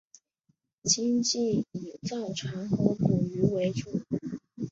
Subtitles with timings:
[0.83, 4.01] 经济以造船和捕鱼为主。